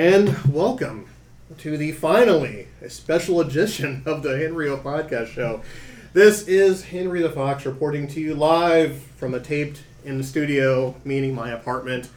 [0.00, 1.10] And welcome
[1.58, 5.60] to the finally a special edition of the Henry O Podcast Show.
[6.14, 10.94] This is Henry the Fox reporting to you live from a taped in the studio,
[11.04, 12.08] meaning my apartment.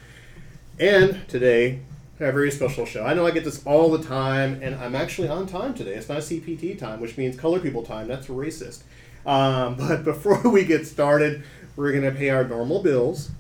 [0.80, 1.82] And today,
[2.22, 3.06] a very special show.
[3.06, 5.96] I know I get this all the time, and I'm actually on time today.
[5.96, 8.08] It's not CPT time, which means color people time.
[8.08, 8.84] That's racist.
[9.26, 11.44] Um, but before we get started,
[11.76, 13.32] we're going to pay our normal bills.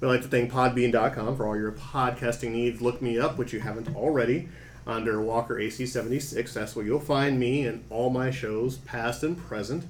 [0.00, 2.80] We'd like to thank Podbean.com for all your podcasting needs.
[2.80, 4.48] Look me up, which you haven't already,
[4.86, 6.54] under Walker AC76.
[6.54, 9.84] That's where you'll find me and all my shows, past and present.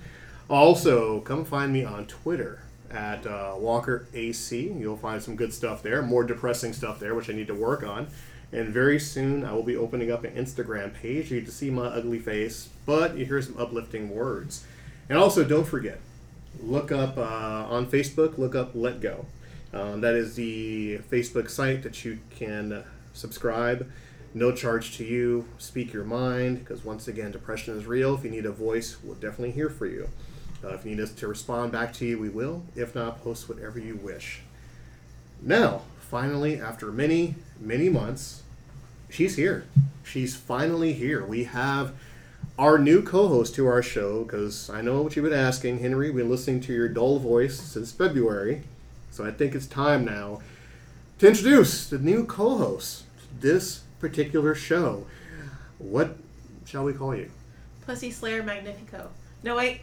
[0.48, 4.72] Also, come find me on Twitter at uh, Walker AC.
[4.72, 7.84] You'll find some good stuff there, more depressing stuff there, which I need to work
[7.84, 8.08] on.
[8.50, 11.30] And very soon, I will be opening up an Instagram page.
[11.30, 14.66] You get to see my ugly face, but you hear some uplifting words.
[15.08, 16.00] And also, don't forget,
[16.60, 17.22] look up uh,
[17.70, 19.26] on Facebook, look up Let Go.
[19.72, 23.90] Um, that is the Facebook site that you can subscribe.
[24.34, 25.46] No charge to you.
[25.58, 28.14] Speak your mind, because once again, depression is real.
[28.14, 30.08] If you need a voice, we're definitely here for you.
[30.62, 32.62] Uh, if you need us to respond back to you, we will.
[32.76, 34.40] If not, post whatever you wish.
[35.42, 38.42] Now, finally, after many, many months,
[39.08, 39.64] she's here.
[40.04, 41.24] She's finally here.
[41.24, 41.94] We have
[42.58, 46.10] our new co-host to our show because I know what you've been asking, Henry.
[46.10, 48.64] We've been listening to your dull voice since February,
[49.10, 50.40] so I think it's time now
[51.18, 55.06] to introduce the new co-host to this particular show.
[55.78, 56.16] What
[56.64, 57.30] shall we call you?
[57.86, 59.10] Pussy Slayer Magnifico.
[59.42, 59.80] No, wait.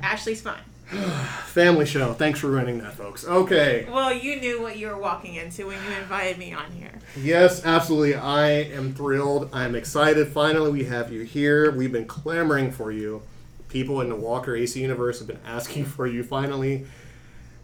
[0.00, 0.62] Ashley's fine.
[1.46, 2.14] Family show.
[2.14, 3.26] Thanks for running that, folks.
[3.26, 3.86] Okay.
[3.90, 6.92] Well, you knew what you were walking into when you invited me on here.
[7.20, 8.14] Yes, absolutely.
[8.14, 9.50] I am thrilled.
[9.52, 10.28] I'm excited.
[10.28, 11.70] Finally, we have you here.
[11.70, 13.22] We've been clamoring for you.
[13.68, 16.86] People in the Walker AC universe have been asking for you finally,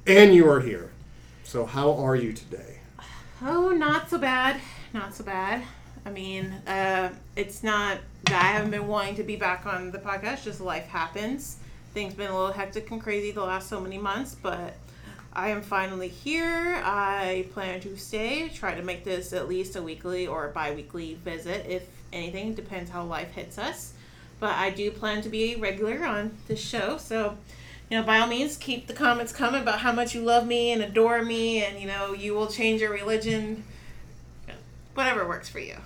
[0.07, 0.91] and you are here.
[1.45, 2.79] So, how are you today?
[3.43, 4.61] Oh, not so bad.
[4.93, 5.63] Not so bad.
[6.07, 9.99] I mean, uh, it's not that I haven't been wanting to be back on the
[9.99, 11.59] podcast, just life happens.
[11.93, 14.75] Things been a little hectic and crazy the last so many months, but
[15.35, 16.83] I am finally here.
[16.83, 21.15] I plan to stay, try to make this at least a weekly or bi weekly
[21.25, 23.93] visit, if anything, depends how life hits us.
[24.41, 27.37] But I do plan to be a regular on this show, so
[27.91, 30.73] you know, by all means, keep the comments coming about how much you love me
[30.73, 33.65] and adore me, and you know, you will change your religion.
[34.95, 35.77] Whatever works for you.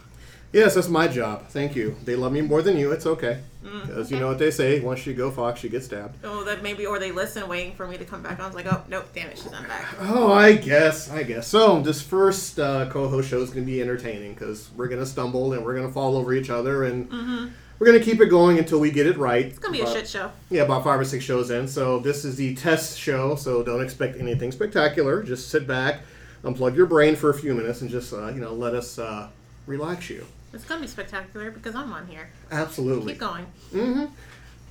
[0.52, 1.48] Yes, that's my job.
[1.48, 1.96] Thank you.
[2.04, 2.90] They love me more than you.
[2.92, 3.40] It's okay.
[3.62, 6.16] Mm, Because you know what they say once you go fox, you get stabbed.
[6.24, 8.40] Oh, that maybe, or they listen, waiting for me to come back.
[8.40, 9.84] I was like, oh, nope, damn it, she's not back.
[10.00, 11.10] Oh, I guess.
[11.10, 11.46] I guess.
[11.48, 15.00] So, this first uh, co host show is going to be entertaining because we're going
[15.00, 18.20] to stumble and we're going to fall over each other and we're going to keep
[18.20, 19.46] it going until we get it right.
[19.46, 20.32] It's gonna be a shit show.
[20.50, 21.68] Yeah, about five or six shows in.
[21.68, 23.36] So this is the test show.
[23.36, 25.22] So don't expect anything spectacular.
[25.22, 26.00] Just sit back,
[26.42, 29.28] unplug your brain for a few minutes, and just uh, you know let us uh,
[29.66, 30.26] relax you.
[30.52, 32.30] It's gonna be spectacular because I'm on here.
[32.50, 33.12] Absolutely.
[33.12, 33.46] Keep going.
[33.72, 34.06] Mm-hmm.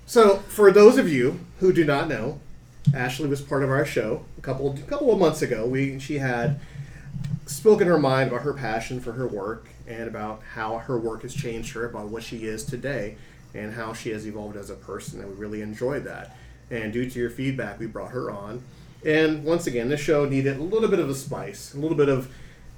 [0.06, 2.40] So for those of you who do not know,
[2.94, 5.66] Ashley was part of our show a couple a couple of months ago.
[5.66, 6.60] We she had
[7.46, 11.34] spoken her mind about her passion for her work and about how her work has
[11.34, 13.16] changed her, about what she is today,
[13.54, 15.22] and how she has evolved as a person.
[15.22, 16.36] And we really enjoyed that.
[16.70, 18.62] And due to your feedback, we brought her on.
[19.06, 22.10] And once again, this show needed a little bit of a spice, a little bit
[22.10, 22.30] of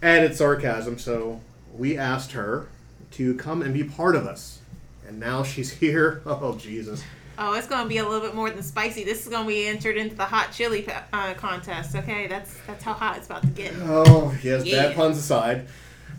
[0.03, 0.99] added sarcasm.
[0.99, 1.41] So
[1.75, 2.67] we asked her
[3.11, 4.59] to come and be part of us.
[5.07, 6.21] And now she's here.
[6.25, 7.03] Oh, Jesus.
[7.41, 9.05] Oh, it's gonna be a little bit more than spicy.
[9.05, 11.95] This is gonna be entered into the hot chili uh, contest.
[11.95, 13.73] Okay, that's that's how hot it's about to get.
[13.79, 14.87] Oh, yes, Yeah.
[14.87, 15.65] bad puns aside.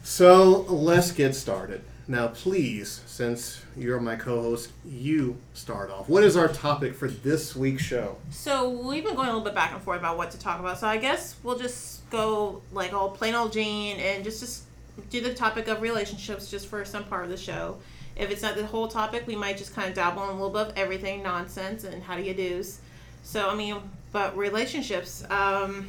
[0.02, 1.82] So let's get started.
[2.08, 6.08] Now, please, since you're my co host, you start off.
[6.08, 8.16] What is our topic for this week's show?
[8.30, 10.78] So we've been going a little bit back and forth about what to talk about.
[10.78, 14.64] So I guess we'll just go like all plain old Jane and just just
[15.10, 17.78] do the topic of relationships just for some part of the show.
[18.16, 20.50] If it's not the whole topic, we might just kind of dabble in a little
[20.50, 22.80] bit of everything, nonsense, and how do you do's.
[23.22, 23.76] So I mean,
[24.10, 25.24] but relationships.
[25.30, 25.88] Um,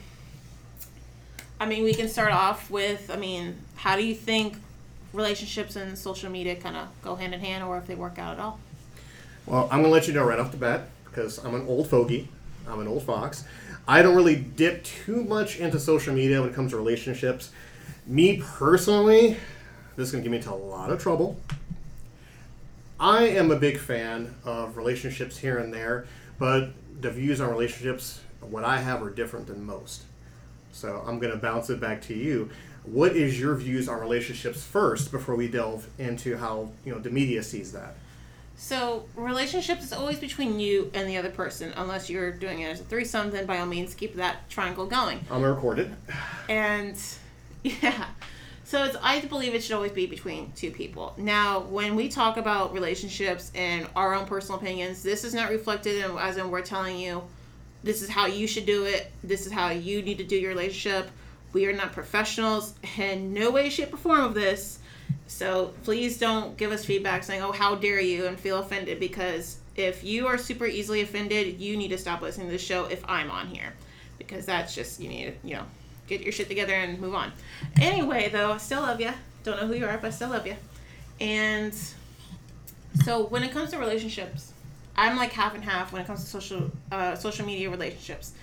[1.61, 3.11] I mean, we can start off with.
[3.11, 4.55] I mean, how do you think
[5.13, 8.39] relationships and social media kind of go hand in hand, or if they work out
[8.39, 8.59] at all?
[9.45, 11.87] Well, I'm going to let you know right off the bat because I'm an old
[11.87, 12.29] fogey.
[12.67, 13.43] I'm an old fox.
[13.87, 17.51] I don't really dip too much into social media when it comes to relationships.
[18.07, 19.37] Me personally,
[19.95, 21.39] this is going to get me into a lot of trouble.
[22.99, 26.07] I am a big fan of relationships here and there,
[26.39, 30.05] but the views on relationships, what I have, are different than most.
[30.81, 32.49] So I'm going to bounce it back to you.
[32.83, 37.11] What is your views on relationships first before we delve into how you know the
[37.11, 37.93] media sees that?
[38.55, 42.81] So relationships is always between you and the other person, unless you're doing it as
[42.81, 43.29] a threesome.
[43.29, 45.19] Then by all means, keep that triangle going.
[45.29, 45.91] I'm gonna record it.
[46.49, 46.95] And
[47.63, 48.07] yeah,
[48.63, 51.13] So it's, I believe it should always be between two people.
[51.17, 56.03] Now, when we talk about relationships and our own personal opinions, this is not reflected
[56.03, 57.21] in, as in we're telling you
[57.83, 59.11] this is how you should do it.
[59.23, 61.09] This is how you need to do your relationship.
[61.53, 64.79] We are not professionals in no way, shape, or form of this.
[65.27, 69.57] So please don't give us feedback saying, oh, how dare you, and feel offended because
[69.75, 73.03] if you are super easily offended, you need to stop listening to the show if
[73.09, 73.73] I'm on here.
[74.17, 75.63] Because that's just, you need to, you know,
[76.07, 77.31] get your shit together and move on.
[77.81, 79.11] Anyway, though, I still love you.
[79.43, 80.55] Don't know who you are, but I still love you.
[81.19, 81.73] And
[83.03, 84.50] so when it comes to relationships,
[84.95, 88.33] I'm like half and half when it comes to social uh, social media relationships.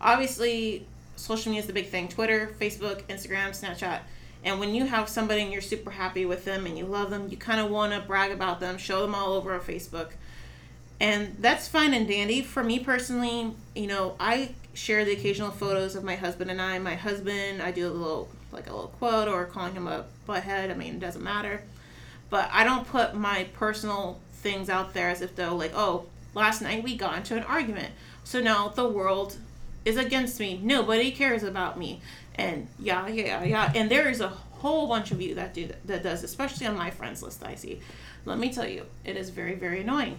[0.00, 4.00] Obviously, social media is the big thing: Twitter, Facebook, Instagram, Snapchat.
[4.44, 7.28] And when you have somebody and you're super happy with them and you love them,
[7.28, 10.10] you kind of want to brag about them, show them all over on Facebook.
[11.00, 12.42] And that's fine and dandy.
[12.42, 16.78] For me personally, you know, I share the occasional photos of my husband and I.
[16.78, 20.70] My husband, I do a little, like a little quote or calling him a butthead.
[20.70, 21.62] I mean, it doesn't matter.
[22.30, 26.62] But I don't put my personal things out there as if though, like, oh, last
[26.62, 27.92] night we got into an argument.
[28.24, 29.36] So now the world
[29.84, 30.60] is against me.
[30.62, 32.00] Nobody cares about me
[32.38, 33.72] and yeah, yeah, yeah.
[33.74, 36.76] And there is a whole bunch of you that do that, that does, especially on
[36.76, 37.44] my friends list.
[37.44, 37.80] I see.
[38.24, 40.18] Let me tell you, it is very, very annoying.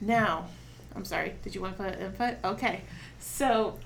[0.00, 0.46] Now,
[0.94, 1.34] I'm sorry.
[1.42, 2.36] Did you want to put input?
[2.44, 2.82] Okay,
[3.20, 3.78] so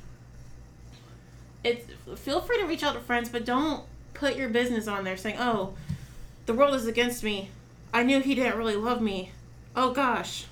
[1.63, 1.87] it's
[2.21, 3.85] feel free to reach out to friends, but don't
[4.15, 5.75] put your business on there saying, "Oh,
[6.47, 7.51] the world is against me.
[7.93, 9.33] I knew he didn't really love me.
[9.75, 10.47] Oh gosh,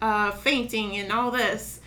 [0.00, 1.80] uh, fainting and all this."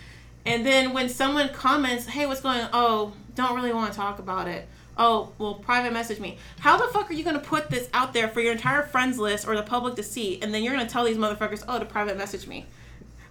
[0.46, 4.18] And then when someone comments, "Hey, what's going on?" Oh, don't really want to talk
[4.18, 4.68] about it.
[5.02, 6.36] Oh, well, private message me.
[6.58, 9.18] How the fuck are you going to put this out there for your entire friends
[9.18, 10.40] list or the public to see?
[10.42, 12.66] And then you're going to tell these motherfuckers, oh, to private message me.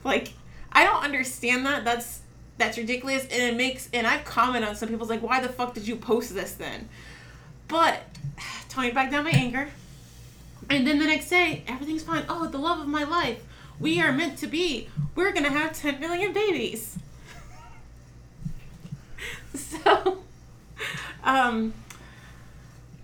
[0.04, 0.34] Like,
[0.72, 1.86] I don't understand that.
[1.86, 2.22] That's
[2.58, 3.24] that's ridiculous.
[3.24, 5.96] And it makes, and I've commented on some people's like, why the fuck did you
[5.96, 6.90] post this then?
[7.68, 8.02] But,
[8.70, 9.70] toning back down my anger.
[10.70, 12.26] And then the next day, everything's fine.
[12.30, 13.44] Oh, the love of my life.
[13.80, 14.90] We are meant to be.
[15.16, 16.98] We're going to have 10 million babies.
[19.54, 20.20] so,
[21.24, 21.74] um,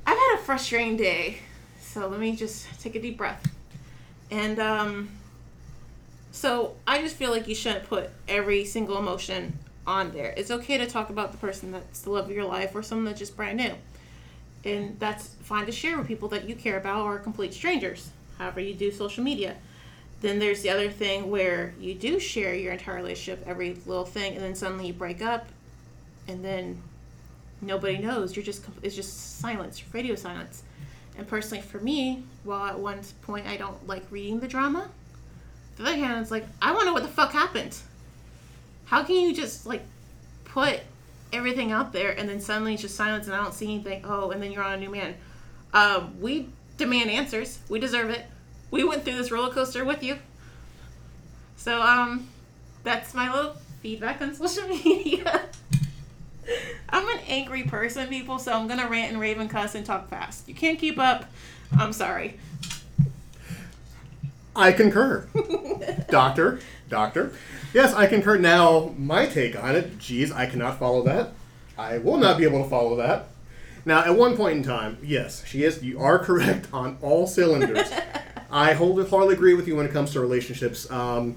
[0.05, 1.39] I've had a frustrating day.
[1.79, 3.43] So let me just take a deep breath.
[4.29, 5.09] And um,
[6.31, 9.57] so I just feel like you shouldn't put every single emotion
[9.87, 10.33] on there.
[10.35, 13.05] It's okay to talk about the person that's the love of your life or someone
[13.05, 13.73] that's just brand new.
[14.65, 18.09] And that's fine to share with people that you care about or complete strangers,
[18.39, 19.55] however you do social media.
[20.21, 24.33] Then there's the other thing where you do share your entire relationship, every little thing,
[24.33, 25.47] and then suddenly you break up
[26.27, 26.81] and then
[27.61, 28.35] nobody knows.
[28.35, 30.63] You're just it's just silence, radio silence.
[31.17, 34.89] And personally, for me, while at one point I don't like reading the drama,
[35.77, 37.77] the other hand, it's like I want to know what the fuck happened.
[38.85, 39.83] How can you just like
[40.43, 40.79] put
[41.35, 44.01] everything out there and then suddenly it's just silence and I don't see anything?
[44.05, 45.15] Oh, and then you're on a new man.
[45.73, 47.59] Um, we demand answers.
[47.69, 48.25] We deserve it.
[48.71, 50.17] We went through this roller coaster with you.
[51.57, 52.27] So um,
[52.83, 55.49] that's my little feedback on social media.
[56.89, 60.09] I'm an angry person, people, so I'm gonna rant and rave and cuss and talk
[60.09, 60.47] fast.
[60.47, 61.25] You can't keep up.
[61.77, 62.39] I'm sorry.
[64.55, 65.27] I concur.
[66.09, 67.33] doctor, doctor.
[67.73, 68.37] Yes, I concur.
[68.37, 71.31] Now, my take on it, geez, I cannot follow that.
[71.77, 73.27] I will not be able to follow that.
[73.85, 75.83] Now, at one point in time, yes, she is.
[75.83, 77.91] You are correct on all cylinders.
[78.51, 80.89] I wholeheartedly agree with you when it comes to relationships.
[80.89, 81.35] Um,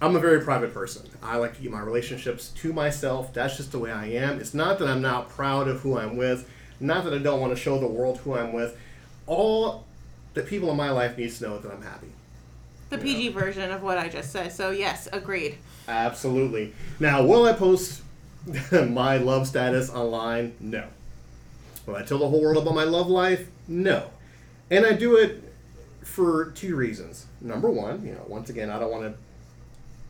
[0.00, 1.08] I'm a very private person.
[1.22, 3.32] I like to keep my relationships to myself.
[3.32, 4.40] That's just the way I am.
[4.40, 6.48] It's not that I'm not proud of who I'm with,
[6.80, 8.76] not that I don't want to show the world who I'm with.
[9.26, 9.84] All
[10.34, 12.08] the people in my life need to know that I'm happy.
[12.92, 14.52] The PG version of what I just said.
[14.52, 15.56] So yes, agreed.
[15.88, 16.74] Absolutely.
[17.00, 18.02] Now, will I post
[18.72, 20.54] my love status online?
[20.60, 20.84] No.
[21.86, 23.48] Will I tell the whole world about my love life?
[23.66, 24.10] No.
[24.70, 25.42] And I do it
[26.02, 27.24] for two reasons.
[27.40, 29.14] Number one, you know, once again, I don't want to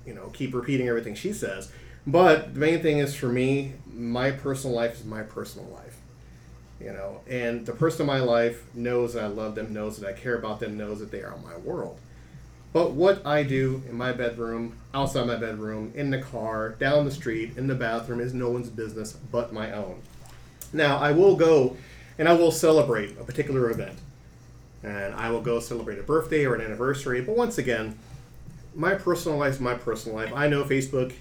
[0.04, 1.70] you know keep repeating everything she says.
[2.04, 5.98] But the main thing is for me, my personal life is my personal life.
[6.80, 10.08] You know, and the person in my life knows that I love them, knows that
[10.08, 12.00] I care about them, knows that they are my world.
[12.72, 17.10] But what I do in my bedroom, outside my bedroom, in the car, down the
[17.10, 20.00] street, in the bathroom is no one's business but my own.
[20.72, 21.76] Now, I will go
[22.18, 23.98] and I will celebrate a particular event.
[24.82, 27.20] And I will go celebrate a birthday or an anniversary.
[27.20, 27.98] But once again,
[28.74, 30.32] my personal life is my personal life.
[30.34, 31.12] I know Facebook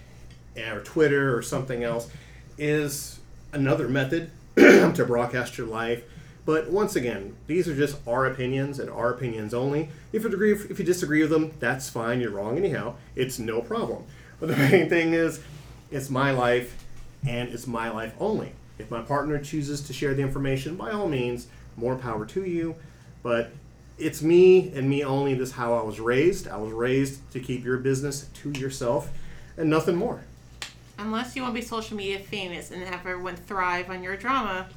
[0.58, 2.10] or Twitter or something else
[2.58, 3.20] is
[3.53, 6.03] another method to broadcast your life.
[6.46, 9.90] But once again, these are just our opinions and our opinions only.
[10.12, 12.20] If you agree, if you disagree with them, that's fine.
[12.20, 12.96] You're wrong anyhow.
[13.16, 14.04] It's no problem.
[14.40, 15.40] But the main thing is,
[15.92, 16.84] it's my life,
[17.28, 18.54] and it's my life only.
[18.80, 22.76] If my partner chooses to share the information, by all means, more power to you.
[23.22, 23.52] But
[24.00, 25.36] it's me and me only.
[25.36, 26.48] This is how I was raised.
[26.48, 29.10] I was raised to keep your business to yourself
[29.58, 30.22] and nothing more.
[30.98, 34.68] Unless you want to be social media famous and have everyone thrive on your drama,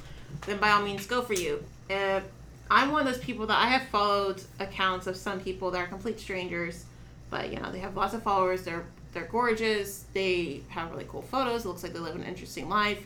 [0.45, 1.63] then by all means go for you.
[1.89, 2.21] Uh,
[2.69, 5.87] I'm one of those people that I have followed accounts of some people that are
[5.87, 6.85] complete strangers,
[7.29, 8.63] but you know they have lots of followers.
[8.63, 10.05] They're they're gorgeous.
[10.13, 11.63] They have really cool photos.
[11.63, 13.05] It looks like they live an interesting life.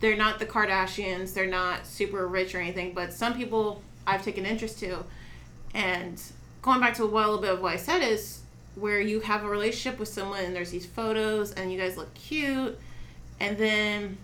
[0.00, 1.34] They're not the Kardashians.
[1.34, 2.94] They're not super rich or anything.
[2.94, 5.04] But some people I've taken interest to,
[5.74, 6.22] and
[6.62, 8.40] going back to what a little bit of what I said is
[8.76, 12.12] where you have a relationship with someone and there's these photos and you guys look
[12.14, 12.78] cute,
[13.40, 14.18] and then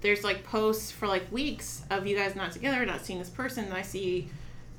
[0.00, 3.64] there's like posts for like weeks of you guys not together, not seeing this person,
[3.64, 4.28] and I see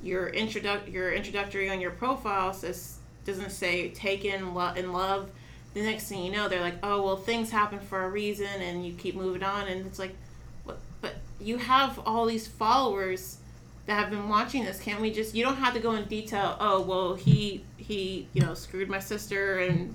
[0.02, 5.30] your introduct your introductory on your profile says doesn't say taken lo- in love.
[5.74, 8.86] The next thing you know, they're like, oh well, things happen for a reason, and
[8.86, 10.16] you keep moving on, and it's like,
[10.64, 10.80] what?
[11.02, 13.38] But you have all these followers
[13.86, 14.80] that have been watching this.
[14.80, 15.36] Can't we just?
[15.36, 16.56] You don't have to go in detail.
[16.60, 19.94] Oh well, he he you know screwed my sister and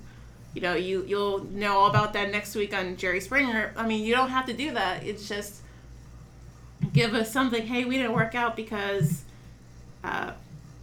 [0.55, 3.73] you know, you you'll know all about that next week on Jerry Springer.
[3.75, 5.03] I mean, you don't have to do that.
[5.03, 5.61] It's just
[6.93, 7.67] give us something.
[7.67, 9.23] Hey, we didn't work out because.
[10.03, 10.31] Uh,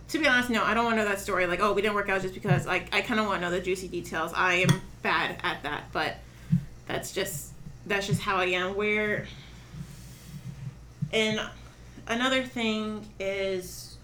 [0.08, 1.46] to be honest, no, I don't want to know that story.
[1.46, 2.66] Like, oh, we didn't work out just because.
[2.66, 4.30] Like, I kind of want to know the juicy details.
[4.34, 6.16] I am bad at that, but
[6.86, 7.52] that's just
[7.86, 8.76] that's just how I am.
[8.76, 9.26] Where
[11.14, 11.40] and
[12.08, 13.96] another thing is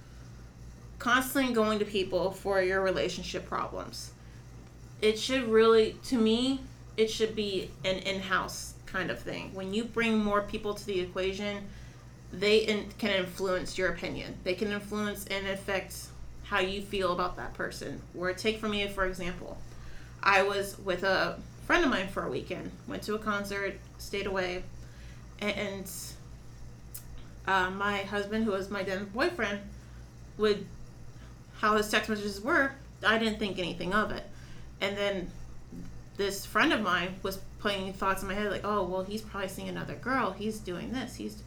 [0.99, 4.13] constantly going to people for your relationship problems
[5.01, 6.61] it should really to me
[6.97, 9.55] it should be an in-house kind of thing.
[9.55, 11.65] When you bring more people to the equation
[12.33, 14.35] they in, can influence your opinion.
[14.45, 15.97] They can influence and affect
[16.45, 18.03] how you feel about that person.
[18.19, 19.59] Or take for me for example
[20.23, 24.27] i was with a friend of mine for a weekend went to a concert stayed
[24.27, 24.63] away
[25.41, 25.91] and
[27.47, 29.61] uh, my husband who was my then boyfriend
[30.37, 30.67] would
[31.59, 32.73] how his text messages were
[33.07, 34.25] i didn't think anything of it
[34.81, 35.31] and then
[36.17, 39.49] this friend of mine was putting thoughts in my head like, oh, well, he's probably
[39.49, 40.33] seeing another girl.
[40.33, 41.17] He's doing this.
[41.17, 41.43] He's,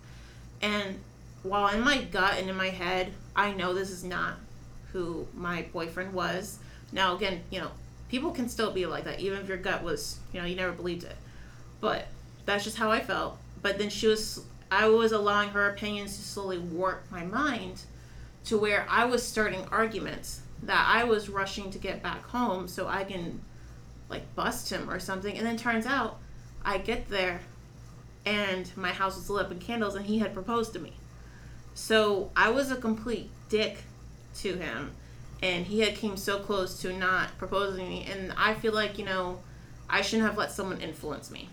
[0.62, 1.00] and
[1.44, 4.36] while in my gut and in my head, I know this is not
[4.92, 6.60] who my boyfriend was.
[6.92, 7.72] Now, again, you know,
[8.10, 10.74] people can still be like that, even if your gut was, you know, you never
[10.74, 11.16] believed it.
[11.80, 12.08] But
[12.46, 13.38] that's just how I felt.
[13.62, 17.82] But then she was, I was allowing her opinions to slowly warp my mind
[18.46, 22.88] to where I was starting arguments that I was rushing to get back home so
[22.88, 23.41] I can
[24.10, 25.38] like bust him or something.
[25.38, 26.20] And then turns out
[26.63, 27.41] I get there
[28.25, 30.94] and my house was lit up in candles and he had proposed to me.
[31.74, 33.84] So I was a complete dick
[34.39, 34.91] to him
[35.41, 39.06] and he had came so close to not proposing me and I feel like, you
[39.06, 39.39] know,
[39.89, 41.50] I shouldn't have let someone influence me.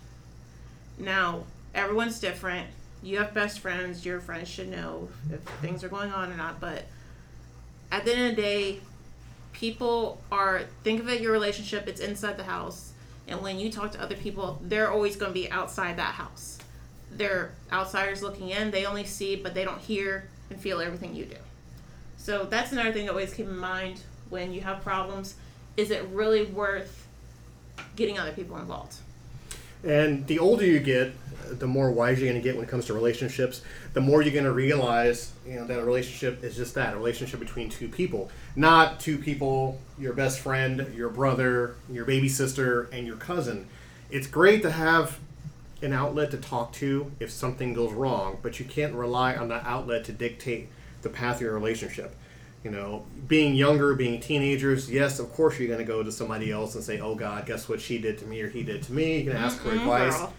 [0.97, 2.67] Now, everyone's different.
[3.01, 6.59] You have best friends, your friends should know if things are going on or not,
[6.59, 6.85] but
[7.91, 8.79] at the end of the day,
[9.53, 12.93] people are think of it your relationship it's inside the house
[13.27, 16.57] and when you talk to other people they're always going to be outside that house.
[17.11, 21.25] They're outsiders looking in they only see but they don't hear and feel everything you
[21.25, 21.37] do.
[22.17, 25.35] So that's another thing to always keep in mind when you have problems
[25.77, 27.07] is it really worth
[27.95, 28.95] getting other people involved?
[29.83, 31.13] And the older you get
[31.57, 33.61] the more wise you're going to get when it comes to relationships,
[33.93, 36.97] the more you're going to realize, you know, that a relationship is just that, a
[36.97, 38.29] relationship between two people.
[38.55, 43.67] Not two people, your best friend, your brother, your baby sister, and your cousin.
[44.09, 45.19] It's great to have
[45.81, 49.65] an outlet to talk to if something goes wrong, but you can't rely on that
[49.65, 50.69] outlet to dictate
[51.01, 52.15] the path of your relationship.
[52.63, 56.51] You know, being younger, being teenagers, yes, of course you're going to go to somebody
[56.51, 58.91] else and say, "Oh God, guess what she did to me or he did to
[58.91, 59.79] me." You can ask for mm-hmm.
[59.79, 60.17] advice.
[60.17, 60.33] Girl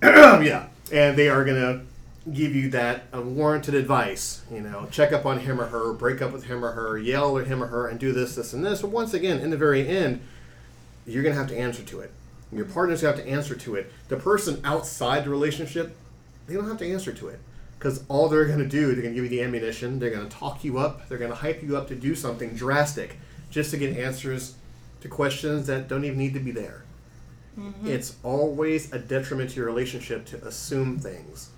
[0.02, 1.82] yeah, and they are gonna
[2.32, 4.42] give you that unwarranted advice.
[4.52, 7.38] You know, check up on him or her, break up with him or her, yell
[7.38, 8.82] at him or her, and do this, this, and this.
[8.82, 10.20] But once again, in the very end,
[11.06, 12.12] you're gonna have to answer to it.
[12.52, 13.92] Your partners have to answer to it.
[14.08, 15.96] The person outside the relationship,
[16.46, 17.40] they don't have to answer to it
[17.78, 20.28] because all they're going to do, they're going to give you the ammunition, they're going
[20.28, 23.16] to talk you up, they're going to hype you up to do something drastic
[23.50, 24.54] just to get answers
[25.00, 26.82] to questions that don't even need to be there.
[27.58, 27.88] Mm-hmm.
[27.88, 31.50] It's always a detriment to your relationship to assume things.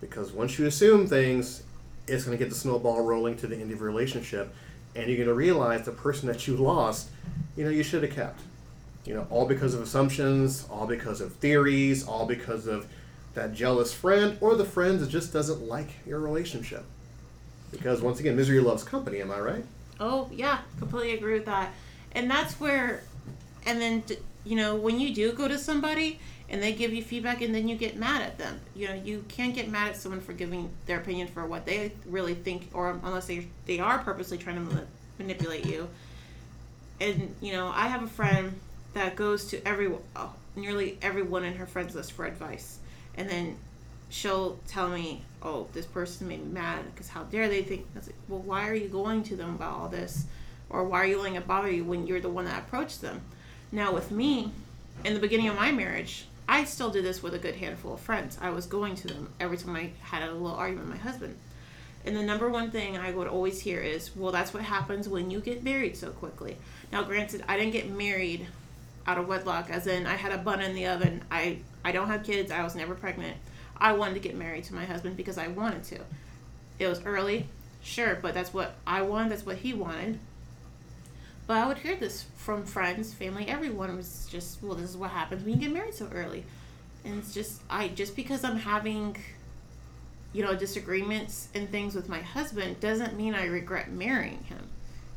[0.00, 1.62] Because once you assume things,
[2.06, 4.54] it's going to get the snowball rolling to the end of your relationship.
[4.94, 7.10] And you're going to realize the person that you lost,
[7.56, 8.40] you know, you should have kept.
[9.04, 12.86] You know, all because of assumptions, all because of theories, all because of
[13.34, 16.84] that jealous friend or the friend that just doesn't like your relationship.
[17.70, 19.64] Because once again, misery loves company, am I right?
[20.00, 21.72] Oh, yeah, completely agree with that.
[22.12, 23.02] And that's where,
[23.64, 24.02] and then
[24.44, 26.18] you know, when you do go to somebody,
[26.50, 28.60] and they give you feedback and then you get mad at them.
[28.74, 31.92] You know, you can't get mad at someone for giving their opinion for what they
[32.06, 34.80] really think or unless they they are purposely trying to ma-
[35.18, 35.88] manipulate you.
[37.00, 38.58] And you know, I have a friend
[38.94, 42.78] that goes to every oh, nearly everyone in her friends list for advice.
[43.16, 43.56] And then
[44.08, 47.98] she'll tell me, "Oh, this person made me mad because how dare they think?" I
[47.98, 50.24] was like, "Well, why are you going to them about all this,
[50.68, 53.20] or why are you letting it bother you when you're the one that approached them?"
[53.72, 54.52] Now, with me,
[55.04, 58.00] in the beginning of my marriage, I still did this with a good handful of
[58.00, 58.36] friends.
[58.40, 61.36] I was going to them every time I had a little argument with my husband.
[62.04, 65.30] And the number one thing I would always hear is, "Well, that's what happens when
[65.30, 66.56] you get married so quickly."
[66.90, 68.48] Now, granted, I didn't get married
[69.06, 71.22] out of wedlock, as in I had a bun in the oven.
[71.30, 72.50] I I don't have kids.
[72.50, 73.36] I was never pregnant.
[73.76, 76.00] I wanted to get married to my husband because I wanted to.
[76.78, 77.46] It was early,
[77.82, 79.32] sure, but that's what I wanted.
[79.32, 80.18] That's what he wanted.
[81.50, 85.10] But I would hear this from friends, family, everyone was just, well, this is what
[85.10, 86.44] happens when you get married so early.
[87.04, 89.16] And it's just, I, just because I'm having,
[90.32, 94.68] you know, disagreements and things with my husband doesn't mean I regret marrying him.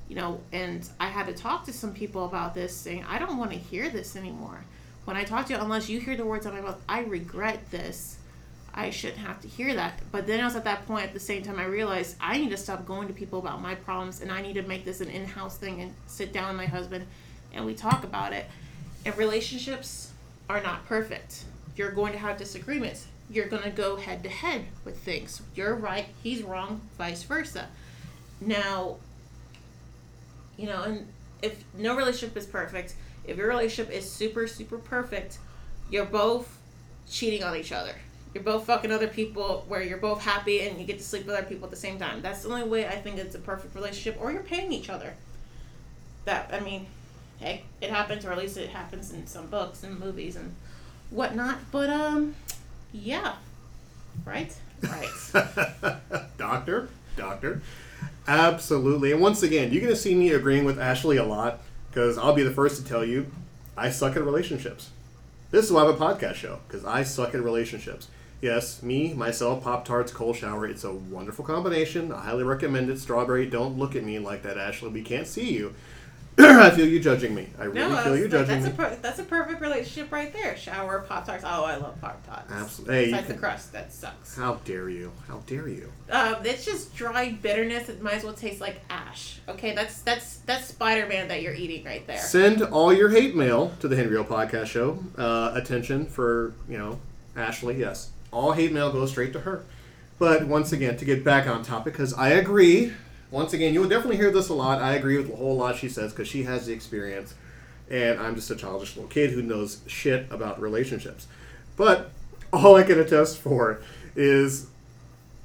[0.09, 3.37] You know, and I had to talk to some people about this saying, I don't
[3.37, 4.65] want to hear this anymore.
[5.05, 7.01] When I talk to you, unless you hear the words out of my mouth, I
[7.01, 8.17] regret this.
[8.73, 9.99] I shouldn't have to hear that.
[10.11, 12.49] But then I was at that point at the same time I realized I need
[12.49, 15.09] to stop going to people about my problems and I need to make this an
[15.09, 17.05] in house thing and sit down with my husband
[17.53, 18.45] and we talk about it.
[19.05, 20.11] And relationships
[20.49, 21.43] are not perfect.
[21.75, 23.05] You're going to have disagreements.
[23.29, 25.41] You're going to go head to head with things.
[25.55, 27.67] You're right, he's wrong, vice versa.
[28.41, 28.97] Now,
[30.57, 31.07] you know, and
[31.41, 35.37] if no relationship is perfect, if your relationship is super, super perfect,
[35.89, 36.57] you're both
[37.07, 37.93] cheating on each other
[38.33, 41.35] you're both fucking other people where you're both happy and you get to sleep with
[41.35, 42.21] other people at the same time.
[42.21, 44.17] That's the only way I think it's a perfect relationship.
[44.19, 45.13] Or you're paying each other.
[46.25, 46.87] That I mean,
[47.39, 50.55] hey, it happens, or at least it happens in some books and movies and
[51.09, 51.59] whatnot.
[51.71, 52.35] But um,
[52.91, 53.35] yeah,
[54.25, 55.97] right, right.
[56.37, 57.61] doctor, doctor,
[58.27, 59.11] absolutely.
[59.11, 62.43] And once again, you're gonna see me agreeing with Ashley a lot because I'll be
[62.43, 63.27] the first to tell you
[63.77, 64.89] I suck at relationships.
[65.51, 68.07] This is why I have a podcast show because I suck at relationships.
[68.43, 70.67] Yes, me, myself, Pop Tarts, Cold Shower.
[70.67, 72.11] It's a wonderful combination.
[72.11, 72.99] I highly recommend it.
[72.99, 74.89] Strawberry, don't look at me like that, Ashley.
[74.89, 75.73] We can't see you.
[76.37, 77.47] I feel you judging me.
[77.57, 78.83] I really no, feel you judging that's me.
[78.83, 80.57] A per- that's a perfect relationship right there.
[80.57, 81.45] Shower, Pop Tarts.
[81.47, 82.51] Oh, I love Pop Tarts.
[82.51, 82.95] Absolutely.
[82.95, 84.35] Hey, Besides the crust, that sucks.
[84.35, 85.13] How dare you?
[85.29, 85.89] How dare you?
[86.09, 87.87] Um, it's just dry bitterness.
[87.87, 89.39] It might as well taste like ash.
[89.47, 92.17] Okay, that's that's that's Spider Man that you're eating right there.
[92.17, 94.99] Send all your hate mail to the Henry O Podcast Show.
[95.17, 96.99] Uh, attention for you know
[97.37, 97.79] Ashley.
[97.79, 99.63] Yes, all hate mail goes straight to her.
[100.19, 102.93] But once again, to get back on topic, because I agree.
[103.31, 104.81] Once again, you'll definitely hear this a lot.
[104.81, 107.33] I agree with a whole lot she says because she has the experience,
[107.89, 111.27] and I'm just a childish little kid who knows shit about relationships.
[111.75, 112.11] But
[112.51, 113.81] all I can attest for
[114.15, 114.67] is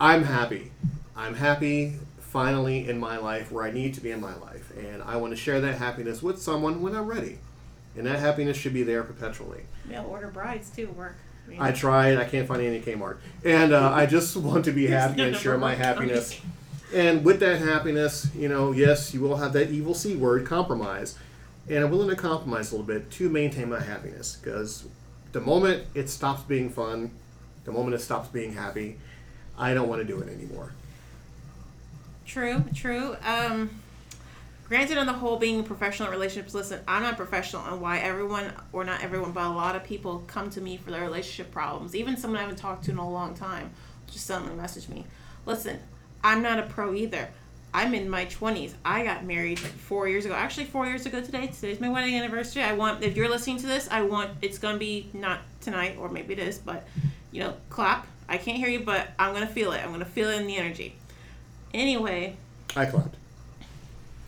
[0.00, 0.70] I'm happy.
[1.16, 5.02] I'm happy finally in my life where I need to be in my life, and
[5.02, 7.38] I want to share that happiness with someone when I'm ready.
[7.96, 9.62] And that happiness should be there perpetually.
[9.86, 11.16] Mail order brides too work.
[11.58, 12.18] I, I tried.
[12.18, 15.58] I can't find any Kmart, and uh, I just want to be happy and share
[15.58, 16.40] my happiness.
[16.94, 21.18] And with that happiness, you know, yes, you will have that evil c word, compromise,
[21.68, 24.38] and I'm willing to compromise a little bit to maintain my happiness.
[24.42, 24.86] Because
[25.32, 27.10] the moment it stops being fun,
[27.64, 28.96] the moment it stops being happy,
[29.58, 30.72] I don't want to do it anymore.
[32.24, 33.16] True, true.
[33.24, 33.70] Um,
[34.68, 37.98] granted, on the whole, being in professional in relationships, listen, I'm not professional on why
[37.98, 41.50] everyone, or not everyone, but a lot of people come to me for their relationship
[41.50, 41.94] problems.
[41.94, 43.70] Even someone I haven't talked to in a long time
[44.06, 45.06] just suddenly message me.
[45.46, 45.78] Listen,
[46.22, 47.28] I'm not a pro either.
[47.72, 48.72] I'm in my 20s.
[48.84, 50.34] I got married four years ago.
[50.34, 51.48] Actually, four years ago today.
[51.48, 52.62] Today's my wedding anniversary.
[52.62, 55.96] I want, if you're listening to this, I want, it's going to be not tonight,
[55.98, 56.86] or maybe it is, but,
[57.30, 58.06] you know, clap.
[58.28, 59.82] I can't hear you, but I'm going to feel it.
[59.82, 60.96] I'm going to feel it in the energy.
[61.74, 62.36] Anyway,
[62.74, 63.17] I clapped.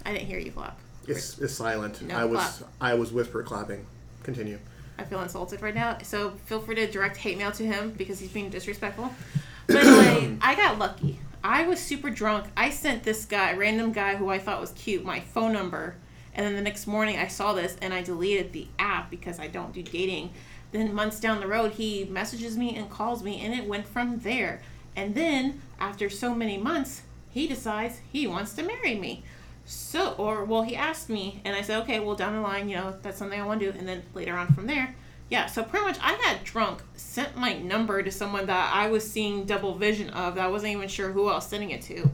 [0.05, 0.79] I didn't hear you clap.
[1.07, 2.03] It's, it's silent.
[2.03, 2.63] No, I was.
[2.81, 3.87] I was whisper clapping.
[4.23, 4.59] Continue.
[4.99, 5.99] I feel insulted right now.
[6.03, 9.13] So feel free to direct hate mail to him because he's being disrespectful.
[9.67, 11.21] But anyway, I got lucky.
[11.45, 12.47] I was super drunk.
[12.57, 15.95] I sent this guy, random guy who I thought was cute, my phone number.
[16.35, 19.47] And then the next morning I saw this and I deleted the app because I
[19.47, 20.33] don't do dating.
[20.73, 24.19] Then months down the road, he messages me and calls me, and it went from
[24.21, 24.61] there.
[24.95, 29.25] And then after so many months, he decides he wants to marry me.
[29.70, 32.74] So, or well, he asked me, and I said, okay, well, down the line, you
[32.76, 33.78] know, that's something I want to do.
[33.78, 34.96] And then later on from there,
[35.28, 35.46] yeah.
[35.46, 39.44] So pretty much, I got drunk, sent my number to someone that I was seeing
[39.44, 40.35] double vision of.
[40.35, 42.11] That I wasn't even sure who I was sending it to.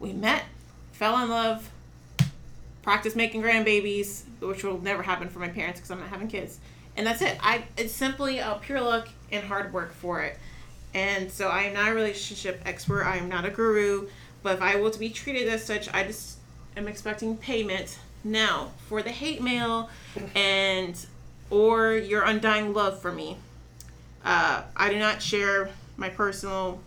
[0.00, 0.44] We met,
[0.92, 1.70] fell in love,
[2.80, 6.60] practiced making grandbabies, which will never happen for my parents because I'm not having kids.
[6.96, 7.36] and that's it.
[7.42, 10.38] I it's simply a pure luck and hard work for it.
[10.94, 13.04] And so I am not a relationship expert.
[13.04, 14.08] I am not a guru.
[14.42, 16.38] But if I were to be treated as such, I just
[16.76, 19.90] am expecting payment now for the hate mail
[20.34, 21.06] and
[21.50, 23.36] or your undying love for me.
[24.24, 26.80] Uh, I do not share my personal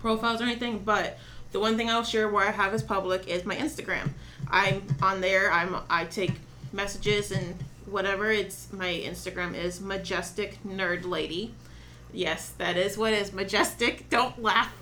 [0.00, 1.18] profiles or anything, but
[1.52, 4.10] the one thing I'll share where I have is public is my Instagram.
[4.50, 5.50] I'm on there.
[5.50, 6.32] I'm I take
[6.72, 8.30] messages and whatever.
[8.30, 11.54] It's my Instagram is majestic nerd lady.
[12.12, 14.08] Yes, that is what is majestic.
[14.10, 14.74] Don't laugh.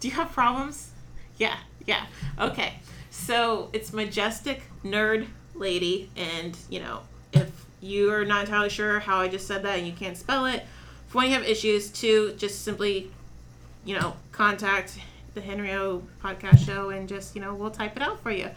[0.00, 0.90] Do you have problems?
[1.38, 2.06] Yeah, yeah.
[2.38, 2.74] Okay.
[3.14, 7.00] So it's majestic nerd lady, and you know
[7.32, 10.46] if you are not entirely sure how I just said that and you can't spell
[10.46, 10.64] it,
[11.08, 13.10] if one you have issues, to just simply,
[13.84, 14.98] you know, contact
[15.32, 18.50] the Henry O podcast show and just you know we'll type it out for you.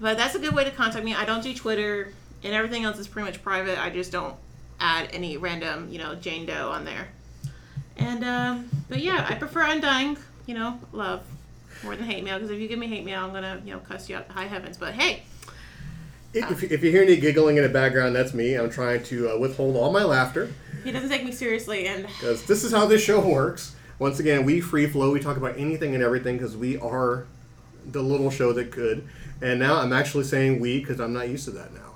[0.00, 1.14] But that's a good way to contact me.
[1.14, 2.12] I don't do Twitter,
[2.42, 3.82] and everything else is pretty much private.
[3.82, 4.34] I just don't
[4.80, 7.08] add any random you know Jane Doe on there.
[7.96, 11.22] And um, but yeah, I prefer undying, you know, love
[11.84, 13.80] more than hate mail because if you give me hate mail, I'm gonna you know
[13.80, 14.76] cuss you out to high heavens.
[14.76, 15.22] But hey,
[16.34, 18.54] If, if you hear any giggling in the background, that's me.
[18.54, 20.52] I'm trying to uh, withhold all my laughter
[20.84, 23.74] he doesn't take me seriously, and because this is how this show works.
[23.98, 25.12] Once again, we free flow.
[25.12, 27.26] We talk about anything and everything because we are
[27.86, 29.06] the little show that could.
[29.40, 31.94] And now I'm actually saying we because I'm not used to that now.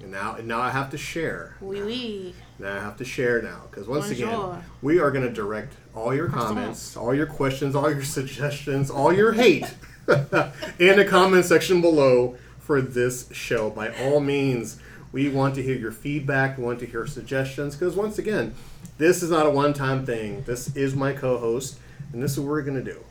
[0.00, 1.56] And now, and now I have to share.
[1.60, 2.34] wee wee.
[2.60, 6.14] Now I have to share now because once again, we are going to direct all
[6.14, 9.64] your comments, all your questions, all your suggestions, all your hate
[10.78, 13.70] in the comment section below for this show.
[13.70, 14.78] By all means,
[15.10, 16.58] we want to hear your feedback.
[16.58, 18.54] We want to hear suggestions because once again,
[18.98, 20.42] this is not a one-time thing.
[20.42, 21.78] This is my co-host,
[22.12, 23.02] and this is what we're going to do.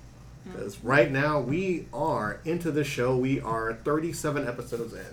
[0.48, 0.52] Mm.
[0.52, 3.18] Because right now we are into the show.
[3.18, 5.06] We are 37 episodes in.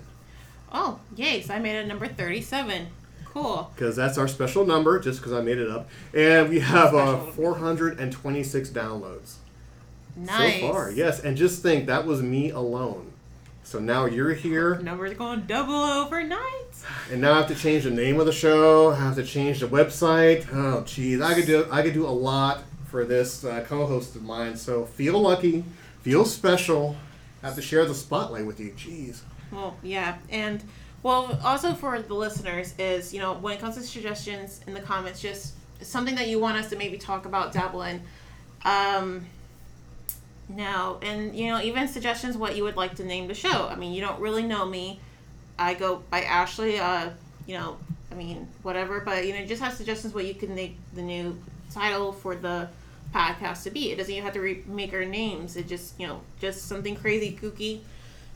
[0.71, 1.41] Oh, yay!
[1.41, 2.87] So I made it number thirty-seven.
[3.41, 3.71] Cool.
[3.75, 5.89] because that's our special number, just because I made it up.
[6.13, 9.35] And we have uh, 426 downloads
[10.15, 10.59] Nice.
[10.61, 10.91] so far.
[10.91, 13.11] Yes, and just think that was me alone.
[13.63, 16.39] So now you're here, Numbers going double overnight.
[17.11, 18.91] and now I have to change the name of the show.
[18.91, 20.47] I have to change the website.
[20.53, 24.23] Oh, geez, I could do I could do a lot for this uh, co-host of
[24.23, 24.55] mine.
[24.55, 25.65] So feel lucky,
[26.01, 26.95] feel special.
[27.43, 28.71] I Have to share the spotlight with you.
[28.71, 29.19] Jeez.
[29.51, 30.63] Well, yeah, and
[31.07, 34.81] well, also for the listeners is you know when it comes to suggestions in the
[34.81, 38.01] comments, just something that you want us to maybe talk about, dabble in.
[38.65, 39.25] Um,
[40.49, 43.69] now, and you know, even suggestions what you would like to name the show.
[43.69, 44.99] I mean, you don't really know me.
[45.57, 46.77] I go by Ashley.
[46.77, 47.11] Uh,
[47.45, 47.77] you know,
[48.11, 48.99] I mean, whatever.
[48.99, 51.39] But you know, just have suggestions what you can make the new
[51.73, 52.67] title for the
[53.15, 53.93] podcast to be.
[53.93, 55.55] It doesn't even have to re- make our names.
[55.55, 57.79] It just you know, just something crazy, kooky,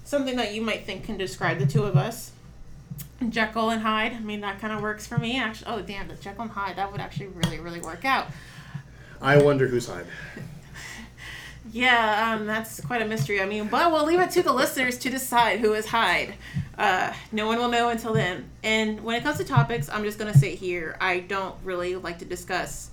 [0.06, 2.32] something that you might think can describe the two of us.
[3.30, 4.14] Jekyll and Hyde.
[4.14, 5.38] I mean, that kind of works for me.
[5.40, 6.78] Actually, oh damn, the Jekyll and Hyde.
[6.78, 8.28] That would actually really, really work out.
[9.22, 10.08] I wonder who's Hyde.
[11.72, 13.40] Yeah, um, that's quite a mystery.
[13.40, 16.34] I mean, but we'll leave it to the listeners to decide who is Hyde.
[16.76, 18.50] Uh, no one will know until then.
[18.64, 22.18] And when it comes to topics, I'm just gonna sit here, I don't really like
[22.20, 22.90] to discuss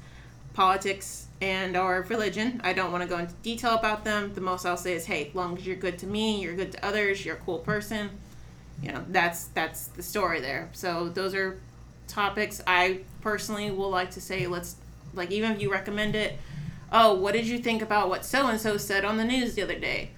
[0.52, 2.60] politics and or religion.
[2.62, 4.34] I don't want to go into detail about them.
[4.34, 6.72] The most I'll say is, hey, as long as you're good to me, you're good
[6.72, 8.10] to others, you're a cool person.
[8.82, 10.68] You know, that's that's the story there.
[10.72, 11.60] So those are
[12.06, 14.46] topics I personally will like to say.
[14.46, 14.76] Let's
[15.14, 16.38] like even if you recommend it
[16.92, 19.62] oh, what did you think about what so and so said on the news the
[19.62, 20.10] other day?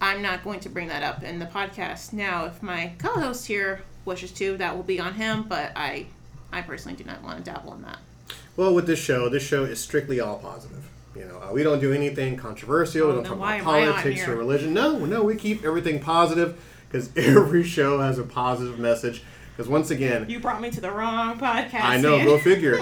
[0.00, 2.12] I'm not going to bring that up in the podcast.
[2.12, 6.06] Now, if my co host here wishes to, that will be on him, but I
[6.52, 7.98] I personally do not want to dabble in that.
[8.56, 10.88] Well, with this show, this show is strictly all positive.
[11.14, 13.08] You know, uh, we don't do anything controversial.
[13.08, 14.74] We don't talk about am I on politics or religion.
[14.74, 16.60] No, no, we keep everything positive
[17.04, 19.22] because every show has a positive message.
[19.56, 21.80] Because once again, You brought me to the wrong podcast.
[21.82, 22.78] I know, go figure.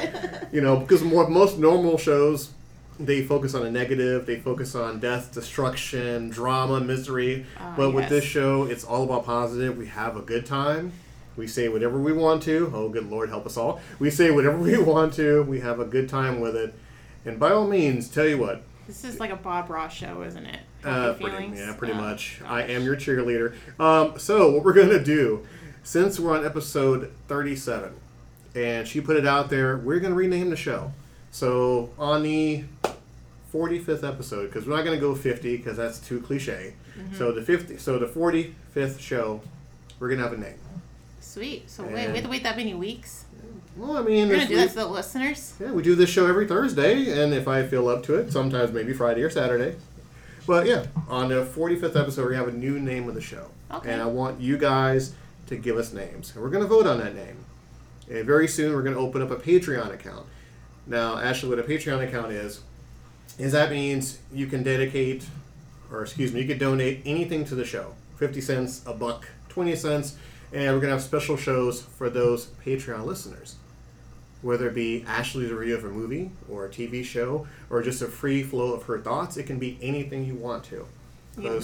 [0.53, 2.51] you know, because more most normal shows,
[2.99, 4.27] they focus on a negative.
[4.27, 7.47] They focus on death, destruction, drama, misery.
[7.59, 9.79] Ah, but with this show, it's all about positive.
[9.79, 10.93] We have a good time.
[11.37, 12.71] We say whatever we want to.
[12.75, 13.81] Oh, good Lord, help us all.
[13.99, 15.43] We say whatever we want to.
[15.45, 16.75] We have a good time with it.
[17.25, 20.45] And by all means, tell you what, This is like a Bob Ross show, isn't
[20.47, 20.61] it?
[20.85, 22.39] Uh, pretty, yeah, pretty Oh, much.
[22.41, 22.49] gosh.
[22.51, 23.55] I am your cheerleader.
[23.81, 25.47] Um, so what we're gonna do,
[25.83, 27.93] since we're on episode thirty-seven,
[28.55, 30.93] and she put it out there, we're gonna rename the show.
[31.31, 32.65] So on the
[33.51, 36.75] forty-fifth episode, because we're not gonna go fifty, because that's too cliche.
[36.99, 37.15] Mm-hmm.
[37.17, 39.41] So the fifty, so the forty-fifth show,
[39.99, 40.59] we're gonna have a name.
[41.21, 41.69] Sweet.
[41.71, 43.25] So wait, we have to wait that many weeks?
[43.77, 45.55] Well, I mean, we're gonna do that week- to the listeners?
[45.61, 48.73] Yeah, we do this show every Thursday, and if I feel up to it, sometimes
[48.73, 49.75] maybe Friday or Saturday.
[50.47, 53.51] But yeah, on the 45th episode, we have a new name of the show.
[53.71, 53.93] Okay.
[53.93, 55.15] And I want you guys
[55.47, 56.33] to give us names.
[56.35, 57.37] And we're going to vote on that name.
[58.11, 60.27] And very soon we're going to open up a Patreon account.
[60.87, 62.61] Now, Ashley, what a Patreon account is,
[63.39, 65.27] is that means you can dedicate,
[65.91, 69.75] or excuse me, you can donate anything to the show 50 cents, a buck, 20
[69.77, 70.17] cents,
[70.53, 73.57] and we're going to have special shows for those Patreon listeners.
[74.45, 78.07] Whether it be Ashley's review of a movie or a TV show or just a
[78.07, 80.87] free flow of her thoughts, it can be anything you want to.
[81.37, 81.61] You know.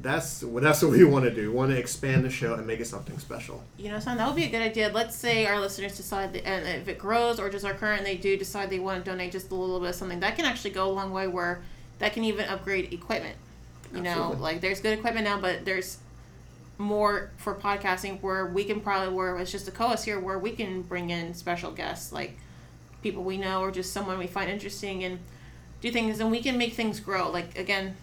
[0.00, 1.50] that's what that's what we want to do.
[1.50, 3.62] We want to expand the show and make it something special.
[3.76, 4.90] You know, son, that would be a good idea.
[4.94, 8.16] Let's say our listeners decide, that, and if it grows or just our current, they
[8.16, 10.20] do decide they want to donate just a little bit of something.
[10.20, 11.26] That can actually go a long way.
[11.26, 11.60] Where
[11.98, 13.36] that can even upgrade equipment.
[13.94, 15.98] You know, like there's good equipment now, but there's
[16.80, 20.50] more for podcasting where we can probably where it's just a co-host here where we
[20.50, 22.38] can bring in special guests like
[23.02, 25.18] people we know or just someone we find interesting and
[25.82, 27.30] do things and we can make things grow.
[27.30, 27.96] Like again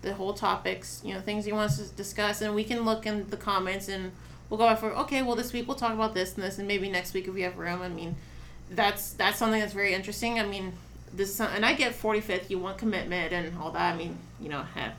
[0.00, 3.06] the whole topics you know things you want us to discuss and we can look
[3.06, 4.10] in the comments and
[4.50, 6.90] we'll go for okay well this week we'll talk about this and this and maybe
[6.90, 7.82] next week if we have room.
[7.82, 8.16] I mean
[8.70, 10.40] that's that's something that's very interesting.
[10.40, 10.72] I mean
[11.14, 13.92] this is and i get 45th you want commitment and all that.
[13.92, 14.96] I mean you know heck,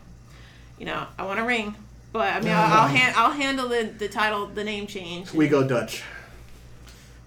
[0.77, 1.75] you know i want a ring
[2.13, 2.95] but i mean i'll, I'll, mm.
[2.95, 6.03] hand, I'll handle the, the title the name change We go Dutch.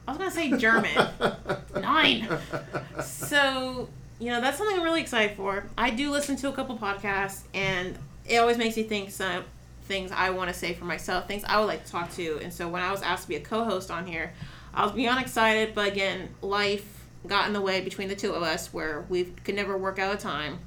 [0.06, 1.08] I was gonna say German.
[1.74, 2.28] Nein.
[3.02, 3.88] So,
[4.20, 5.64] you know, that's something I'm really excited for.
[5.76, 9.44] I do listen to a couple podcasts, and it always makes me think some
[9.84, 12.38] things I want to say for myself, things I would like to talk to.
[12.40, 14.32] And so when I was asked to be a co-host on here,
[14.74, 15.74] I was beyond excited.
[15.74, 19.56] But again, life got in the way between the two of us, where we could
[19.56, 20.60] never work out a time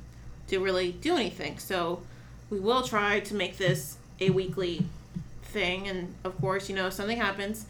[0.47, 1.59] to really do anything.
[1.59, 2.01] So
[2.49, 4.85] we will try to make this a weekly
[5.43, 5.87] thing.
[5.87, 7.65] And of course, you know, if something happens.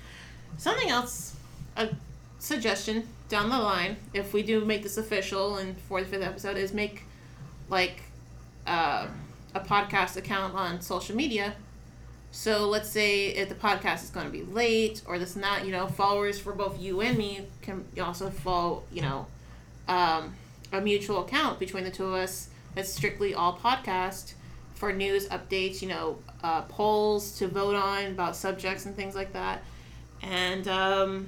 [0.57, 1.35] Something else
[1.75, 1.89] a
[2.39, 6.57] suggestion down the line, if we do make this official and for the fifth episode,
[6.57, 7.03] is make
[7.69, 8.01] like
[8.65, 9.07] uh,
[9.53, 11.55] a podcast account on social media.
[12.31, 15.71] So let's say if the podcast is going to be late or this that, you
[15.71, 19.25] know, followers for both you and me can also follow, you know,
[19.87, 20.35] um,
[20.71, 24.33] a mutual account between the two of us that's strictly all podcast
[24.79, 29.33] for news updates, you know, uh, polls to vote on about subjects and things like
[29.33, 29.61] that.
[30.23, 31.27] And um,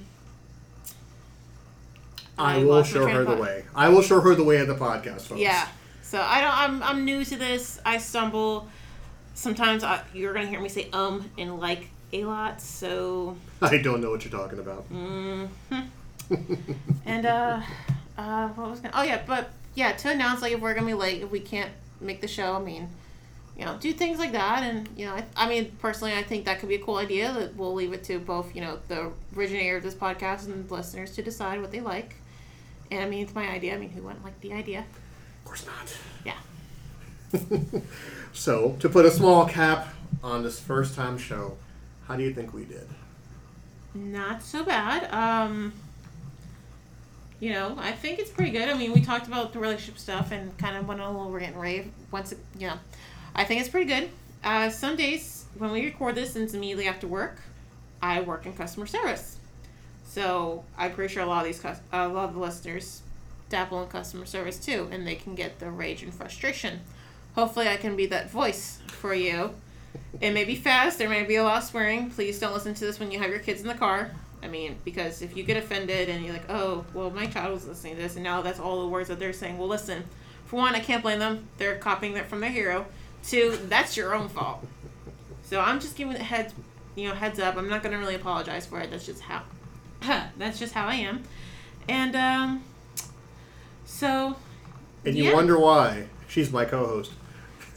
[2.38, 3.64] I, I will show her the way.
[3.74, 5.40] I will show her the way of the podcast, folks.
[5.42, 5.68] Yeah.
[6.02, 6.58] So I don't.
[6.58, 7.78] I'm I'm new to this.
[7.84, 8.68] I stumble.
[9.34, 12.60] Sometimes I, you're gonna hear me say um and like a lot.
[12.62, 14.90] So I don't know what you're talking about.
[14.90, 15.48] mm
[17.04, 17.60] and uh,
[18.16, 18.94] uh, what was gonna?
[18.96, 21.70] Oh yeah, but yeah, to announce like if we're gonna be late, if we can't
[22.00, 22.54] make the show.
[22.54, 22.88] I mean,
[23.58, 26.44] you know, do things like that, and you know, I, I mean, personally, I think
[26.46, 27.32] that could be a cool idea.
[27.32, 30.74] That we'll leave it to both, you know, the originator of this podcast and the
[30.74, 32.16] listeners to decide what they like.
[32.90, 33.74] And I mean, it's my idea.
[33.74, 34.80] I mean, who wouldn't like the idea?
[34.80, 35.96] Of course not.
[36.24, 36.34] Yeah.
[38.34, 39.88] So, to put a small cap
[40.24, 41.58] on this first time show,
[42.08, 42.88] how do you think we did?
[43.94, 45.12] Not so bad.
[45.12, 45.74] Um,
[47.40, 48.70] you know, I think it's pretty good.
[48.70, 51.30] I mean, we talked about the relationship stuff and kind of went on a little
[51.32, 51.90] rant and rave.
[52.10, 52.78] Once, it- you know,
[53.34, 54.10] I think it's pretty good.
[54.44, 57.40] Uh, some days when we record this and it's immediately after work,
[58.00, 59.38] I work in customer service.
[60.04, 63.02] So I'm pretty sure a lot of these, a lot of the listeners
[63.48, 66.80] dabble in customer service too, and they can get the rage and frustration.
[67.34, 69.54] Hopefully, I can be that voice for you.
[70.20, 70.98] It may be fast.
[70.98, 72.10] There may be a lot of swearing.
[72.10, 74.10] Please don't listen to this when you have your kids in the car.
[74.42, 77.66] I mean, because if you get offended and you're like, oh, well, my child was
[77.66, 79.56] listening to this, and now that's all the words that they're saying.
[79.56, 80.04] Well, listen,
[80.46, 81.48] for one, I can't blame them.
[81.58, 82.86] They're copying that from their hero.
[83.24, 84.64] Two, that's your own fault.
[85.44, 86.54] So I'm just giving it heads,
[86.96, 87.56] you know, heads up.
[87.56, 88.90] I'm not gonna really apologize for it.
[88.90, 89.42] That's just how,
[90.38, 91.22] that's just how I am.
[91.88, 92.64] And um,
[93.84, 94.36] so
[95.04, 95.34] And you Yeah.
[95.34, 97.12] wonder why she's my co-host.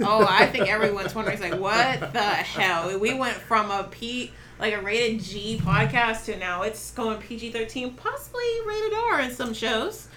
[0.02, 2.98] Oh, I think everyone's wondering, it's like, what the hell?
[3.00, 7.52] We went from a P, like a rated G podcast to now it's going PG
[7.52, 10.08] 13, possibly rated R in some shows.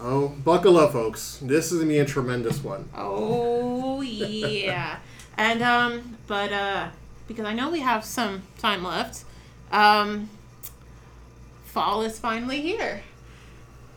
[0.00, 1.38] Oh, buckle up, folks.
[1.42, 2.88] This is gonna be a tremendous one.
[2.94, 4.98] Oh, yeah.
[5.36, 6.88] and, um, but, uh,
[7.28, 9.24] because I know we have some time left,
[9.72, 10.28] um,
[11.64, 13.02] fall is finally here.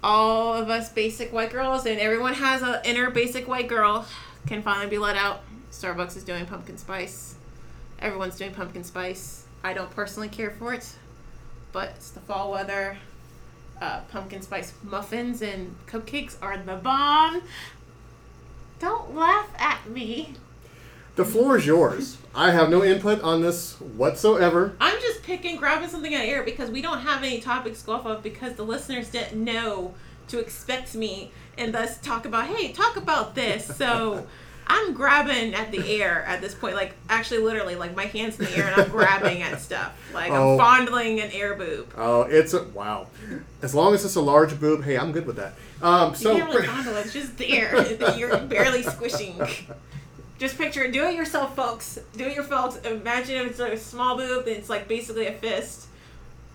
[0.02, 4.06] All of us basic white girls, and everyone has an inner basic white girl,
[4.48, 5.42] can finally be let out.
[5.72, 7.36] Starbucks is doing pumpkin spice.
[8.00, 9.46] Everyone's doing pumpkin spice.
[9.64, 10.96] I don't personally care for it,
[11.74, 12.98] but it's the fall weather.
[13.82, 17.42] Uh, pumpkin spice muffins and cupcakes are the bomb.
[18.80, 20.34] Don't laugh at me.
[21.16, 22.18] The floor is yours.
[22.34, 24.76] I have no input on this whatsoever.
[24.80, 27.88] I'm just picking, grabbing something out of air because we don't have any topics to
[27.88, 29.94] go off of because the listeners didn't know
[30.30, 33.66] to expect me and thus talk about, hey, talk about this.
[33.66, 34.26] So
[34.72, 36.76] I'm grabbing at the air at this point.
[36.76, 39.98] Like actually, literally, like my hands in the air and I'm grabbing at stuff.
[40.14, 40.54] Like Oh.
[40.54, 41.92] I'm fondling an air boob.
[41.98, 43.08] Oh, it's a wow.
[43.62, 45.54] As long as it's a large boob, hey, I'm good with that.
[45.82, 46.96] Um, You so can't really fondle.
[46.98, 48.14] It's just there.
[48.18, 49.42] You're barely squishing.
[50.38, 50.94] Just picture it.
[50.94, 52.00] Do it yourself, folks.
[52.16, 52.78] Do it your folks.
[52.86, 54.48] Imagine if it's like a small boob.
[54.48, 55.88] It's like basically a fist.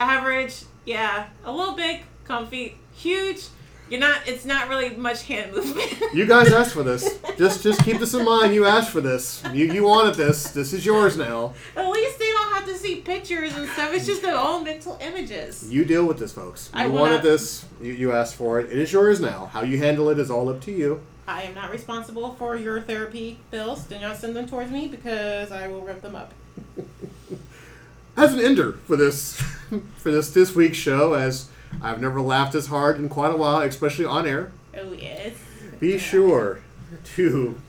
[0.01, 1.27] Average, yeah.
[1.45, 2.77] A little big, comfy.
[2.95, 3.45] Huge.
[3.91, 4.27] You're not.
[4.27, 5.95] It's not really much hand movement.
[6.15, 7.19] you guys asked for this.
[7.37, 8.55] Just just keep this in mind.
[8.55, 9.43] You asked for this.
[9.53, 10.51] You you wanted this.
[10.53, 11.53] This is yours now.
[11.77, 13.93] At least they don't have to see pictures and stuff.
[13.93, 15.71] It's just their own mental images.
[15.71, 16.71] You deal with this, folks.
[16.75, 17.65] You I will wanted not- this.
[17.81, 18.73] You, you asked for it.
[18.73, 19.47] It is yours now.
[19.53, 21.01] How you handle it is all up to you.
[21.29, 23.85] I am not responsible for your therapy bills.
[23.85, 26.33] Do not send them towards me because I will rip them up.
[28.17, 29.41] As an ender for this
[29.97, 31.49] for this this week's show, as
[31.83, 34.53] I've never laughed as hard in quite a while, especially on air.
[34.77, 35.35] Oh yes.
[35.81, 36.61] Be sure
[37.17, 37.61] to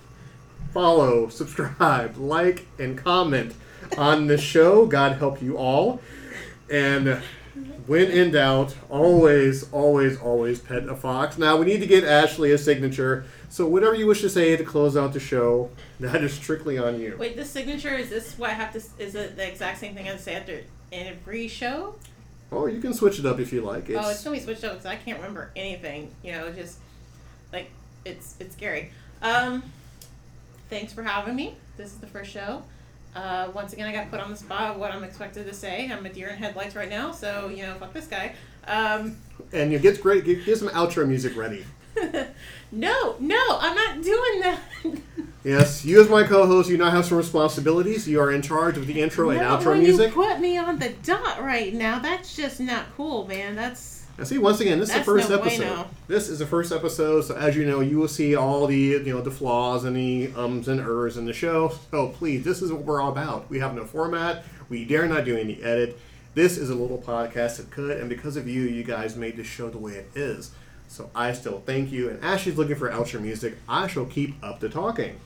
[0.73, 3.53] follow, subscribe, like, and comment
[3.97, 4.85] on the show.
[4.85, 6.01] God help you all.
[6.69, 7.21] And
[7.87, 11.37] when in doubt, always, always, always pet a fox.
[11.37, 13.25] Now, we need to get Ashley a signature.
[13.49, 16.99] So, whatever you wish to say to close out the show, that is strictly on
[16.99, 17.15] you.
[17.17, 18.79] Wait, the signature is this what I have to?
[19.01, 21.95] Is it the exact same thing I say after every show?
[22.51, 23.89] Oh, you can switch it up if you like.
[23.89, 26.11] oh, it's It's, gonna be switched up because I can't remember anything.
[26.23, 26.77] You know, just
[27.51, 27.69] like
[28.05, 28.91] it's it's scary.
[29.21, 29.63] Um,
[30.69, 31.55] thanks for having me.
[31.77, 32.63] This is the first show.
[33.15, 35.89] Uh, once again, I got put on the spot of what I'm expected to say.
[35.89, 38.33] I'm a deer in headlights right now, so you know, fuck this guy.
[38.67, 39.17] Um,
[39.53, 40.25] and you get great.
[40.25, 41.65] Get, get some outro music ready.
[42.71, 44.59] no, no, I'm not doing that.
[45.45, 48.07] Yes, you as my co-host, you now have some responsibilities.
[48.07, 50.07] You are in charge of the intro and Not outro when music.
[50.07, 51.99] you put me on the dot right now.
[51.99, 53.55] That's just not cool, man.
[53.55, 55.57] That's And see, once again, this is the first no episode.
[55.67, 55.87] bueno.
[56.07, 59.13] This is the first episode, so as you know, you will see all the you
[59.13, 61.71] know the flaws and the ums and ers in the show.
[61.91, 63.47] So please, this is what we're all about.
[63.47, 64.45] We have no format.
[64.67, 65.99] We dare not do any edit.
[66.33, 69.45] This is a little podcast that could, and because of you, you guys made this
[69.45, 70.51] show the way it is.
[70.87, 72.09] So I still thank you.
[72.09, 75.19] And as she's looking for outro music, I shall keep up the talking.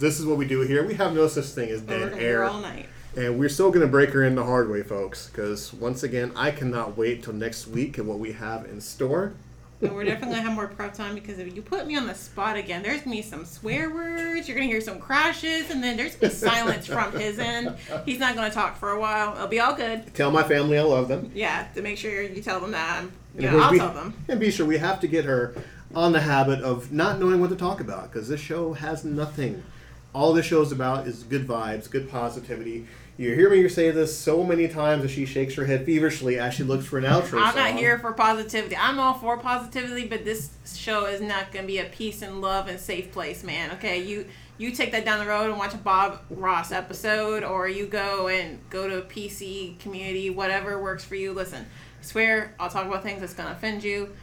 [0.00, 0.84] This is what we do here.
[0.84, 2.44] We have no such thing as oh, we're dead here air.
[2.44, 2.88] all night.
[3.16, 6.32] And we're still going to break her in the hard way, folks, because once again,
[6.34, 9.34] I cannot wait till next week and what we have in store.
[9.82, 12.14] And we're definitely gonna have more prep time because if you put me on the
[12.14, 14.46] spot again, there's gonna be some swear words.
[14.46, 17.74] You're gonna hear some crashes, and then there's gonna be silence from his end.
[18.04, 19.34] He's not gonna talk for a while.
[19.34, 20.14] It'll be all good.
[20.14, 21.32] Tell my family I love them.
[21.34, 22.98] Yeah, to make sure you tell them that.
[22.98, 24.14] I'm, And yeah, of course I'll we- tell them.
[24.28, 25.54] And be sure we have to get her
[25.94, 29.62] on the habit of not knowing what to talk about because this show has nothing.
[30.12, 32.86] All this show's about is good vibes, good positivity.
[33.16, 36.54] You hear me say this so many times as she shakes her head feverishly as
[36.54, 37.56] she looks for an outro I'm song.
[37.56, 38.74] not here for positivity.
[38.74, 42.66] I'm all for positivity, but this show is not gonna be a peace and love
[42.66, 43.72] and safe place, man.
[43.72, 47.68] Okay, you you take that down the road and watch a Bob Ross episode, or
[47.68, 51.32] you go and go to a PC community, whatever works for you.
[51.32, 51.66] Listen,
[52.00, 54.14] I swear I'll talk about things that's gonna offend you.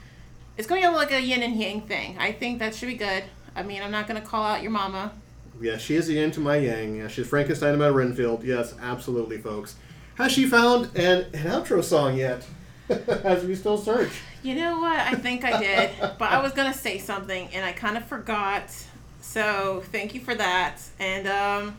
[0.58, 2.18] It's going to be like a yin and yang thing.
[2.20, 3.24] I think that should be good.
[3.56, 5.12] I mean, I'm not gonna call out your mama.
[5.60, 6.98] Yes, she is the yin to my yang.
[6.98, 8.44] Yeah, she's Frankenstein to my Renfield.
[8.44, 9.76] Yes, absolutely, folks.
[10.16, 12.46] Has she found an, an outro song yet?
[12.90, 14.12] As we still search.
[14.44, 14.98] You know what?
[14.98, 18.72] I think I did, but I was gonna say something and I kind of forgot.
[19.20, 20.78] So thank you for that.
[21.00, 21.76] And um,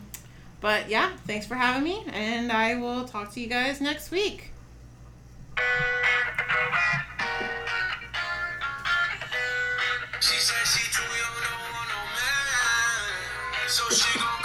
[0.61, 4.51] but yeah, thanks for having me, and I will talk to you guys next week.
[10.19, 11.08] She she.
[13.69, 14.38] Mas eu chego